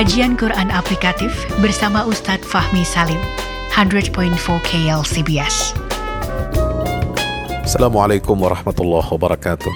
Kajian 0.00 0.32
Quran 0.32 0.72
Aplikatif 0.72 1.28
bersama 1.60 2.08
Ustadz 2.08 2.48
Fahmi 2.48 2.88
Salim, 2.88 3.20
100.4 3.68 4.32
KLCBS. 4.64 5.76
Assalamualaikum 7.68 8.32
warahmatullahi 8.32 9.04
wabarakatuh. 9.04 9.68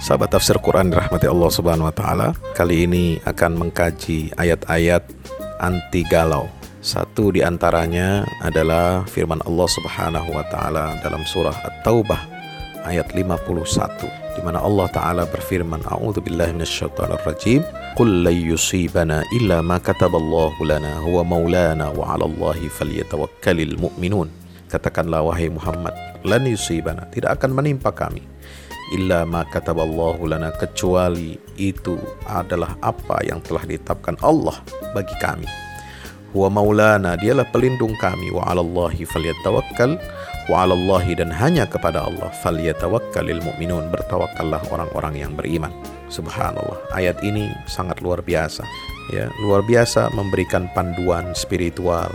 Sahabat 0.00 0.32
tafsir 0.32 0.56
Quran 0.64 0.88
dirahmati 0.88 1.28
Allah 1.28 1.50
Subhanahu 1.52 1.84
wa 1.84 1.92
taala. 1.92 2.32
Kali 2.56 2.88
ini 2.88 3.20
akan 3.28 3.68
mengkaji 3.68 4.32
ayat-ayat 4.40 5.04
anti 5.60 6.00
galau. 6.08 6.48
Satu 6.80 7.28
di 7.28 7.44
antaranya 7.44 8.24
adalah 8.40 9.04
firman 9.04 9.44
Allah 9.44 9.68
Subhanahu 9.68 10.32
wa 10.32 10.48
taala 10.48 10.96
dalam 11.04 11.28
surah 11.28 11.52
At-Taubah 11.52 12.24
ayat 12.88 13.12
51 13.12 14.36
di 14.38 14.40
mana 14.40 14.64
Allah 14.64 14.88
taala 14.88 15.22
berfirman 15.28 15.84
A'udzu 15.84 16.24
billahi 16.24 16.56
minasyaitonir 16.56 17.22
rajim 17.26 17.60
Qul 17.98 18.22
la 18.22 18.30
yusibana 18.30 19.26
illa 19.34 19.58
ma 19.58 19.82
kataballahu 19.82 20.62
lana 20.62 21.02
huwa 21.02 21.26
maulana 21.26 21.90
wa 21.90 22.14
'alallahi 22.14 22.70
falyatawakkalul 22.70 23.74
mu'minun. 23.74 24.30
Katakanlah 24.70 25.26
wahai 25.26 25.50
Muhammad 25.50 25.90
lan 26.22 26.46
yusibana 26.46 27.10
tidak 27.10 27.42
akan 27.42 27.58
menimpa 27.58 27.90
kami 27.90 28.22
illa 28.94 29.26
ma 29.26 29.42
kataballahu 29.44 30.30
lana 30.30 30.54
kecuali 30.54 31.36
itu 31.58 31.98
adalah 32.24 32.78
apa 32.80 33.20
yang 33.26 33.42
telah 33.42 33.66
ditetapkan 33.66 34.14
Allah 34.22 34.56
bagi 34.94 35.14
kami 35.18 35.67
huwa 36.32 36.48
maulana 36.52 37.16
dialah 37.16 37.48
pelindung 37.48 37.96
kami. 38.00 38.32
Wa 38.32 38.52
'alallahi 38.52 39.04
falyatawakkal. 39.04 39.96
Wa 40.48 40.64
'alallahi 40.64 41.18
dan 41.18 41.28
hanya 41.32 41.68
kepada 41.68 42.04
Allah. 42.04 42.32
Falyatawakkalul 42.40 43.40
mu'minun 43.44 43.92
bertawakallah 43.92 44.60
orang-orang 44.72 45.14
yang 45.20 45.32
beriman. 45.36 45.72
Subhanallah. 46.08 46.80
Ayat 46.96 47.20
ini 47.20 47.52
sangat 47.68 48.00
luar 48.00 48.24
biasa. 48.24 48.64
Ya 49.12 49.32
luar 49.40 49.64
biasa 49.64 50.12
memberikan 50.12 50.68
panduan 50.76 51.32
spiritual 51.32 52.12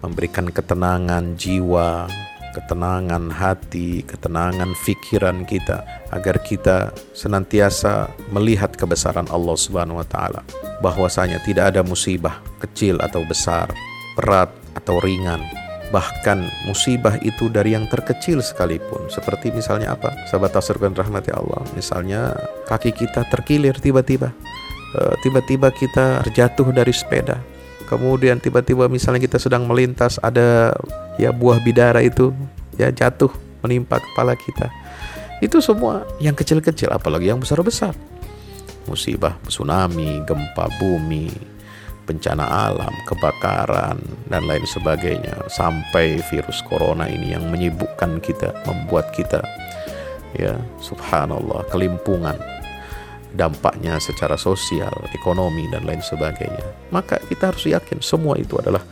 memberikan 0.00 0.48
ketenangan 0.48 1.36
jiwa 1.36 2.08
ketenangan 2.52 3.30
hati, 3.30 4.02
ketenangan 4.04 4.74
pikiran 4.82 5.46
kita 5.46 5.82
agar 6.10 6.42
kita 6.42 6.90
senantiasa 7.14 8.10
melihat 8.34 8.74
kebesaran 8.74 9.26
Allah 9.30 9.56
Subhanahu 9.56 10.02
wa 10.02 10.06
taala. 10.06 10.42
Bahwasanya 10.82 11.38
tidak 11.46 11.74
ada 11.76 11.82
musibah 11.86 12.42
kecil 12.58 12.98
atau 12.98 13.22
besar, 13.26 13.70
berat 14.18 14.50
atau 14.74 14.98
ringan. 15.02 15.42
Bahkan 15.90 16.70
musibah 16.70 17.18
itu 17.18 17.50
dari 17.50 17.74
yang 17.74 17.90
terkecil 17.90 18.38
sekalipun. 18.38 19.10
Seperti 19.10 19.50
misalnya 19.50 19.98
apa? 19.98 20.14
Sahabat 20.30 20.54
tasirkan 20.54 20.94
rahmati 20.94 21.34
Allah. 21.34 21.66
Misalnya 21.74 22.30
kaki 22.70 22.94
kita 22.94 23.26
terkilir 23.26 23.74
tiba-tiba. 23.82 24.30
Tiba-tiba 25.22 25.70
kita 25.74 26.22
terjatuh 26.26 26.70
dari 26.70 26.90
sepeda 26.90 27.38
kemudian 27.86 28.42
tiba-tiba 28.42 28.90
misalnya 28.90 29.22
kita 29.22 29.38
sedang 29.38 29.64
melintas 29.64 30.18
ada 30.20 30.74
ya 31.16 31.30
buah 31.30 31.60
bidara 31.62 32.00
itu 32.04 32.32
ya 32.76 32.88
jatuh 32.92 33.30
menimpa 33.64 34.00
kepala 34.00 34.36
kita. 34.36 34.72
Itu 35.40 35.64
semua 35.64 36.04
yang 36.20 36.36
kecil-kecil 36.36 36.92
apalagi 36.92 37.32
yang 37.32 37.40
besar-besar. 37.40 37.96
Musibah 38.88 39.36
tsunami 39.48 40.20
gempa 40.24 40.68
bumi 40.80 41.32
bencana 42.04 42.42
alam 42.42 42.92
kebakaran 43.06 44.00
dan 44.28 44.42
lain 44.44 44.66
sebagainya. 44.66 45.48
Sampai 45.48 46.20
virus 46.28 46.60
corona 46.68 47.08
ini 47.08 47.32
yang 47.32 47.48
menyibukkan 47.48 48.20
kita 48.20 48.52
membuat 48.68 49.12
kita 49.16 49.40
ya 50.38 50.54
subhanallah 50.78 51.66
kelimpungan 51.74 52.38
dampaknya 53.34 53.98
secara 54.02 54.34
sosial, 54.34 54.92
ekonomi 55.14 55.66
dan 55.70 55.86
lain 55.86 56.02
sebagainya. 56.02 56.90
Maka 56.90 57.22
kita 57.30 57.54
harus 57.54 57.64
yakin 57.66 58.02
semua 58.02 58.34
itu 58.36 58.58
adalah 58.58 58.82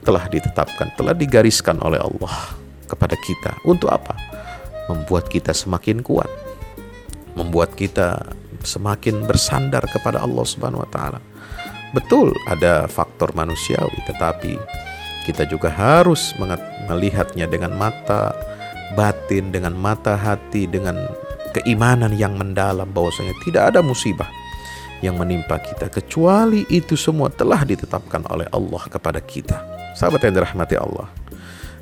telah 0.00 0.24
ditetapkan, 0.28 0.92
telah 0.96 1.12
digariskan 1.12 1.80
oleh 1.80 2.00
Allah 2.00 2.56
kepada 2.88 3.16
kita. 3.20 3.56
Untuk 3.64 3.92
apa? 3.92 4.16
Membuat 4.88 5.28
kita 5.28 5.52
semakin 5.54 6.00
kuat. 6.00 6.28
Membuat 7.36 7.76
kita 7.78 8.20
semakin 8.64 9.24
bersandar 9.24 9.84
kepada 9.88 10.20
Allah 10.20 10.44
Subhanahu 10.44 10.84
wa 10.84 10.90
taala. 10.90 11.20
Betul 11.90 12.30
ada 12.46 12.86
faktor 12.86 13.34
manusiawi, 13.34 13.98
tetapi 14.06 14.54
kita 15.26 15.46
juga 15.48 15.68
harus 15.72 16.32
melihatnya 16.86 17.50
dengan 17.50 17.74
mata 17.74 18.34
batin, 18.94 19.50
dengan 19.54 19.74
mata 19.74 20.14
hati, 20.18 20.66
dengan 20.66 20.96
keimanan 21.52 22.14
yang 22.14 22.38
mendalam 22.38 22.88
bahwasanya 22.90 23.34
tidak 23.42 23.74
ada 23.74 23.80
musibah 23.82 24.28
yang 25.00 25.16
menimpa 25.16 25.56
kita 25.60 25.88
kecuali 25.88 26.68
itu 26.68 26.94
semua 26.94 27.32
telah 27.32 27.64
ditetapkan 27.64 28.24
oleh 28.28 28.46
Allah 28.52 28.82
kepada 28.86 29.20
kita. 29.20 29.56
Sahabat 29.96 30.22
yang 30.28 30.40
dirahmati 30.40 30.76
Allah. 30.76 31.08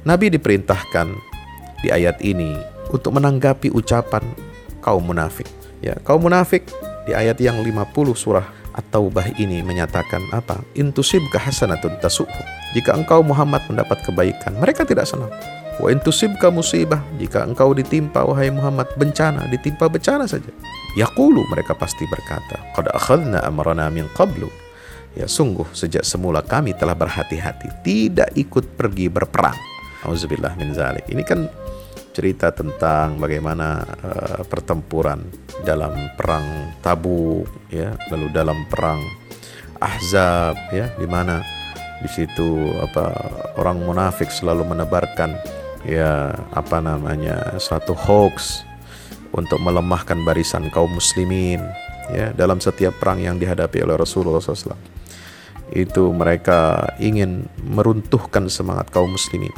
Nabi 0.07 0.31
diperintahkan 0.33 1.07
di 1.83 1.91
ayat 1.91 2.23
ini 2.23 2.55
untuk 2.89 3.13
menanggapi 3.19 3.75
ucapan 3.75 4.23
kaum 4.81 5.05
munafik. 5.05 5.47
Ya, 5.83 5.99
kaum 6.07 6.25
munafik 6.25 6.67
di 7.07 7.13
ayat 7.15 7.39
yang 7.43 7.61
50 7.61 7.95
surah 8.15 8.47
At-Taubah 8.79 9.35
ini 9.43 9.59
menyatakan 9.67 10.23
apa? 10.31 10.63
Intusib 10.79 11.27
kehasanatun 11.35 11.99
tasuhu. 11.99 12.31
Jika 12.79 12.95
engkau 12.95 13.27
Muhammad 13.27 13.67
mendapat 13.67 13.99
kebaikan, 14.07 14.55
mereka 14.55 14.87
tidak 14.87 15.11
senang. 15.11 15.35
Wa 15.79 15.95
intusibka 15.95 16.51
musibah 16.51 16.99
jika 17.23 17.47
engkau 17.47 17.71
ditimpa 17.71 18.27
wahai 18.27 18.51
Muhammad 18.51 18.91
bencana, 18.99 19.47
ditimpa 19.47 19.87
bencana 19.87 20.27
saja. 20.27 20.51
Yaqulu 20.99 21.47
mereka 21.47 21.79
pasti 21.79 22.03
berkata, 22.11 22.59
qad 22.75 22.91
akhadna 22.91 23.39
amrana 23.47 23.87
min 23.87 24.11
qablu. 24.19 24.51
Ya 25.15 25.31
sungguh 25.31 25.67
sejak 25.71 26.03
semula 26.03 26.43
kami 26.43 26.75
telah 26.75 26.99
berhati-hati 26.99 27.83
tidak 27.87 28.31
ikut 28.35 28.75
pergi 28.75 29.07
berperang. 29.07 29.57
Auzubillah 30.07 30.55
min 30.59 30.75
zalik. 30.75 31.07
Ini 31.11 31.23
kan 31.23 31.47
cerita 32.11 32.51
tentang 32.51 33.15
bagaimana 33.19 33.83
uh, 33.83 34.43
pertempuran 34.43 35.23
dalam 35.63 35.95
perang 36.19 36.75
Tabuk 36.83 37.47
ya, 37.71 37.95
lalu 38.11 38.27
dalam 38.35 38.67
perang 38.67 38.99
Ahzab 39.79 40.59
ya, 40.75 40.91
di 40.99 41.07
mana 41.07 41.39
di 42.03 42.11
situ 42.11 42.75
apa 42.79 43.11
orang 43.59 43.83
munafik 43.83 44.31
selalu 44.31 44.67
menebarkan 44.67 45.35
ya 45.87 46.35
apa 46.51 46.83
namanya 46.83 47.59
satu 47.63 47.95
hoax 47.95 48.65
untuk 49.31 49.61
melemahkan 49.61 50.19
barisan 50.25 50.73
kaum 50.73 50.91
muslimin 50.91 51.63
ya 52.11 52.33
dalam 52.33 52.59
setiap 52.59 52.97
perang 52.97 53.21
yang 53.21 53.37
dihadapi 53.37 53.85
oleh 53.85 53.95
Rasulullah 53.95 54.41
SAW 54.41 54.99
itu 55.73 56.13
mereka 56.17 56.89
ingin 56.97 57.45
meruntuhkan 57.61 58.49
semangat 58.49 58.89
kaum 58.89 59.13
muslimin. 59.13 59.53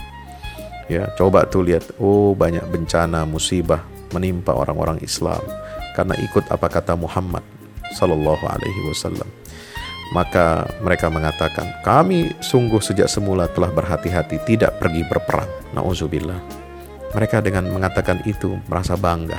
Ya 0.91 1.07
coba 1.15 1.47
tuh 1.47 1.63
lihat 1.63 1.87
oh 2.03 2.35
banyak 2.35 2.67
bencana 2.67 3.23
musibah 3.23 3.87
menimpa 4.11 4.51
orang-orang 4.51 4.99
Islam 5.07 5.39
karena 5.95 6.19
ikut 6.19 6.51
apa 6.51 6.67
kata 6.67 6.99
Muhammad 6.99 7.47
Sallallahu 7.95 8.43
Alaihi 8.43 8.91
Wasallam 8.91 9.27
maka 10.11 10.67
mereka 10.83 11.07
mengatakan, 11.07 11.71
kami 11.87 12.35
sungguh 12.43 12.83
sejak 12.83 13.07
semula 13.07 13.47
telah 13.47 13.71
berhati-hati 13.71 14.43
tidak 14.43 14.83
pergi 14.83 15.07
berperang. 15.07 15.49
Nauzubillah. 15.71 16.39
Mereka 17.15 17.43
dengan 17.43 17.71
mengatakan 17.71 18.23
itu 18.27 18.59
merasa 18.71 18.95
bangga 18.95 19.39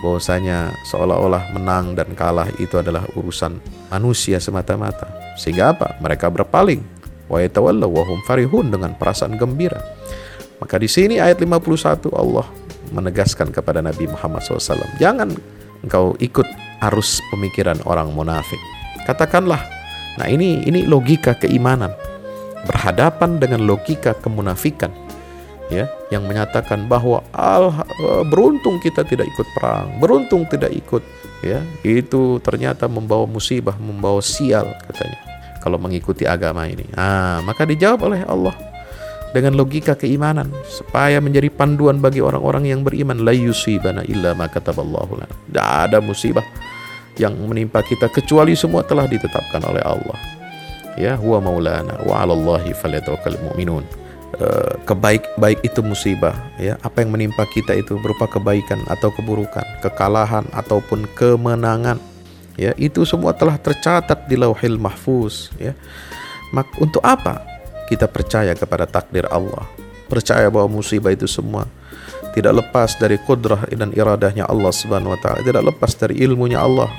bahwasanya 0.00 0.72
seolah-olah 0.88 1.52
menang 1.52 1.92
dan 1.92 2.08
kalah 2.16 2.48
itu 2.56 2.80
adalah 2.80 3.04
urusan 3.14 3.60
manusia 3.92 4.40
semata-mata. 4.40 5.06
Sehingga 5.36 5.76
apa? 5.76 6.00
Mereka 6.00 6.32
berpaling. 6.32 6.80
Wa 7.30 7.38
yatawallaw 7.38 7.86
wa 7.86 8.02
hum 8.08 8.18
farihun 8.26 8.72
dengan 8.72 8.96
perasaan 8.96 9.38
gembira. 9.38 9.78
Maka 10.58 10.76
di 10.76 10.90
sini 10.90 11.22
ayat 11.22 11.38
51 11.40 12.10
Allah 12.12 12.46
menegaskan 12.90 13.54
kepada 13.54 13.78
Nabi 13.80 14.10
Muhammad 14.10 14.42
SAW, 14.42 14.98
jangan 14.98 15.30
engkau 15.80 16.18
ikut 16.18 16.44
arus 16.90 17.22
pemikiran 17.30 17.78
orang 17.86 18.10
munafik. 18.10 18.58
Katakanlah 19.06 19.79
Nah, 20.18 20.26
ini 20.26 20.66
ini 20.66 20.82
logika 20.88 21.36
keimanan 21.38 21.94
berhadapan 22.66 23.40
dengan 23.40 23.64
logika 23.64 24.12
kemunafikan 24.18 24.92
ya 25.70 25.86
yang 26.10 26.26
menyatakan 26.26 26.90
bahwa 26.90 27.22
al 27.30 27.70
beruntung 28.26 28.82
kita 28.82 29.06
tidak 29.06 29.30
ikut 29.30 29.46
perang, 29.54 29.96
beruntung 30.02 30.44
tidak 30.50 30.74
ikut 30.74 31.02
ya. 31.46 31.62
Itu 31.86 32.42
ternyata 32.42 32.90
membawa 32.90 33.24
musibah, 33.24 33.78
membawa 33.78 34.18
sial 34.20 34.66
katanya 34.90 35.18
kalau 35.62 35.78
mengikuti 35.78 36.26
agama 36.26 36.66
ini. 36.66 36.84
Ah, 36.96 37.38
maka 37.46 37.68
dijawab 37.68 38.10
oleh 38.10 38.20
Allah 38.26 38.56
dengan 39.30 39.54
logika 39.54 39.94
keimanan 39.94 40.50
supaya 40.66 41.22
menjadi 41.22 41.46
panduan 41.54 42.02
bagi 42.02 42.18
orang-orang 42.18 42.66
yang 42.66 42.82
beriman 42.82 43.22
la 43.22 43.30
yusibana 43.30 44.02
illa 44.10 44.34
ma 44.34 44.50
kataballahu 44.50 45.22
lana. 45.22 45.34
Ada 45.54 46.02
musibah 46.02 46.42
yang 47.20 47.36
menimpa 47.36 47.84
kita 47.84 48.08
kecuali 48.08 48.56
semua 48.56 48.80
telah 48.80 49.04
ditetapkan 49.04 49.60
oleh 49.68 49.84
Allah. 49.84 50.16
Ya, 50.96 51.14
huwa 51.20 51.44
maulana 51.44 52.00
wa 52.02 52.24
'alallahi 52.24 52.72
falyatawakkalul 52.72 53.52
mu'minun. 53.52 53.84
Uh, 54.40 54.78
kebaik 54.86 55.26
baik 55.42 55.58
itu 55.66 55.82
musibah 55.82 56.32
ya 56.54 56.78
apa 56.86 57.02
yang 57.02 57.10
menimpa 57.10 57.42
kita 57.50 57.74
itu 57.74 57.98
berupa 57.98 58.30
kebaikan 58.30 58.78
atau 58.86 59.10
keburukan 59.10 59.66
kekalahan 59.82 60.46
ataupun 60.54 61.02
kemenangan 61.18 61.98
ya 62.54 62.70
itu 62.78 63.02
semua 63.02 63.34
telah 63.34 63.58
tercatat 63.58 64.30
di 64.30 64.38
Lauhil 64.38 64.78
Mahfuz 64.78 65.50
ya 65.58 65.74
mak 66.54 66.70
untuk 66.78 67.02
apa 67.02 67.42
kita 67.90 68.06
percaya 68.06 68.54
kepada 68.54 68.86
takdir 68.86 69.26
Allah 69.34 69.66
percaya 70.06 70.46
bahwa 70.46 70.78
musibah 70.78 71.10
itu 71.10 71.26
semua 71.26 71.66
tidak 72.30 72.62
lepas 72.62 72.94
dari 72.98 73.18
kudrah 73.22 73.66
dan 73.74 73.90
iradahnya 73.90 74.46
Allah 74.46 74.70
Subhanahu 74.70 75.14
wa 75.14 75.18
taala 75.18 75.42
tidak 75.42 75.74
lepas 75.74 75.94
dari 75.98 76.22
ilmunya 76.22 76.62
Allah 76.62 76.90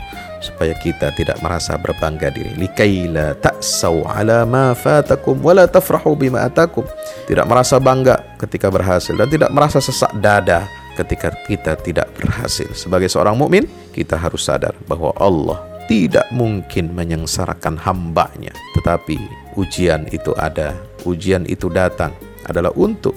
supaya 0.42 0.74
kita 0.76 1.14
tidak 1.16 1.40
merasa 1.40 1.78
berbangga 1.78 2.34
diri. 2.34 2.52
Likaila 2.58 3.38
ta'sau 3.38 4.04
ala 4.10 4.44
ma 4.44 4.74
fatakum 4.74 5.40
wala 5.40 5.70
tafrahu 5.70 6.18
bima 6.18 6.44
atakum. 6.44 6.84
Tidak 7.30 7.46
merasa 7.46 7.78
bangga 7.78 8.36
ketika 8.42 8.68
berhasil 8.74 9.14
dan 9.16 9.30
tidak 9.30 9.54
merasa 9.54 9.78
sesak 9.78 10.12
dada 10.20 10.66
ketika 11.00 11.32
kita 11.48 11.78
tidak 11.80 12.10
berhasil. 12.18 12.68
Sebagai 12.76 13.08
seorang 13.08 13.38
mukmin 13.38 13.70
kita 13.96 14.20
harus 14.20 14.44
sadar 14.44 14.76
bahwa 14.90 15.16
Allah 15.16 15.62
tidak 15.88 16.28
mungkin 16.34 16.92
menyengsarakan 16.92 17.80
hambanya. 17.80 18.52
Tetapi 18.76 19.18
ujian 19.56 20.10
itu 20.12 20.36
ada 20.36 20.76
ujian 21.06 21.46
itu 21.48 21.70
datang 21.72 22.12
adalah 22.48 22.74
untuk 22.74 23.16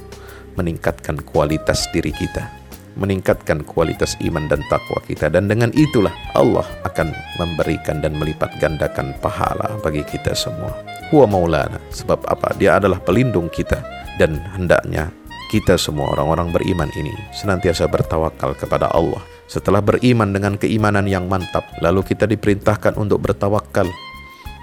meningkatkan 0.55 1.19
kualitas 1.27 1.91
diri 1.91 2.15
kita, 2.15 2.47
meningkatkan 2.95 3.67
kualitas 3.67 4.15
iman 4.23 4.47
dan 4.47 4.63
takwa 4.71 5.03
kita 5.07 5.31
dan 5.31 5.51
dengan 5.51 5.71
itulah 5.75 6.15
Allah 6.35 6.67
akan 6.87 7.11
memberikan 7.39 7.99
dan 8.03 8.15
melipat 8.15 8.55
gandakan 8.59 9.15
pahala 9.19 9.75
bagi 9.83 10.03
kita 10.07 10.35
semua. 10.35 10.73
Huwa 11.11 11.27
maulana 11.29 11.79
sebab 11.91 12.23
apa? 12.27 12.55
Dia 12.59 12.79
adalah 12.79 12.99
pelindung 13.03 13.51
kita 13.51 13.83
dan 14.19 14.39
hendaknya 14.55 15.11
kita 15.51 15.79
semua 15.79 16.11
orang-orang 16.17 16.51
beriman 16.51 16.91
ini 16.99 17.15
senantiasa 17.35 17.87
bertawakal 17.87 18.55
kepada 18.59 18.91
Allah. 18.91 19.23
Setelah 19.45 19.85
beriman 19.85 20.33
dengan 20.33 20.57
keimanan 20.57 21.05
yang 21.05 21.29
mantap, 21.29 21.69
lalu 21.85 22.01
kita 22.01 22.25
diperintahkan 22.25 22.97
untuk 22.97 23.21
bertawakal 23.21 23.87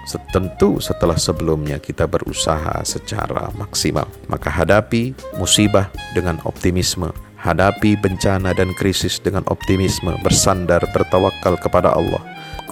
Tentu 0.02 0.82
setelah 0.82 1.14
sebelumnya 1.14 1.78
kita 1.78 2.10
berusaha 2.10 2.82
secara 2.82 3.54
maksimal, 3.54 4.10
maka 4.26 4.50
hadapi 4.50 5.14
musibah 5.38 5.94
dengan 6.10 6.42
optimisme, 6.42 7.14
hadapi 7.42 7.98
bencana 7.98 8.54
dan 8.54 8.70
krisis 8.78 9.18
dengan 9.18 9.42
optimisme, 9.50 10.14
bersandar 10.22 10.80
bertawakal 10.94 11.58
kepada 11.58 11.90
Allah. 11.92 12.22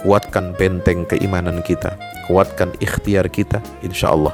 Kuatkan 0.01 0.57
benteng 0.57 1.05
keimanan 1.05 1.61
kita, 1.61 1.93
kuatkan 2.25 2.73
ikhtiar 2.81 3.29
kita, 3.29 3.61
insya 3.85 4.15
Allah 4.15 4.33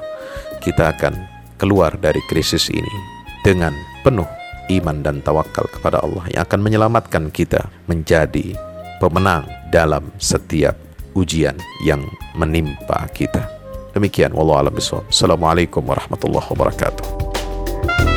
kita 0.64 0.96
akan 0.96 1.18
keluar 1.60 1.98
dari 1.98 2.22
krisis 2.30 2.70
ini 2.72 2.96
dengan 3.44 3.74
penuh 4.06 4.30
iman 4.72 5.04
dan 5.04 5.20
tawakal 5.26 5.66
kepada 5.68 6.00
Allah 6.00 6.24
yang 6.32 6.46
akan 6.48 6.60
menyelamatkan 6.64 7.34
kita 7.34 7.68
menjadi 7.90 8.56
pemenang 9.04 9.44
dalam 9.74 10.08
setiap 10.22 10.78
ujian 11.18 11.58
yang 11.84 12.06
menimpa 12.38 13.10
kita. 13.12 13.50
Demikian 13.92 14.32
wallahu 14.32 14.62
alam 14.62 14.74
bisawab. 14.76 15.10
Assalamualaikum 15.10 15.82
warahmatullahi 15.82 16.48
wabarakatuh. 16.54 18.17